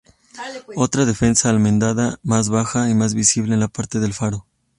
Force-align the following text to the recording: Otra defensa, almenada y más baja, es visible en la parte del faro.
Otra 0.77 1.05
defensa, 1.05 1.51
almenada 1.51 2.19
y 2.23 2.27
más 2.27 2.49
baja, 2.49 2.89
es 2.89 3.13
visible 3.13 3.53
en 3.53 3.59
la 3.59 3.67
parte 3.67 3.99
del 3.99 4.15
faro. 4.15 4.47